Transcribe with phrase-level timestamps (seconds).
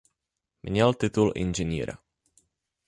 [0.63, 1.97] Měl titul inženýra.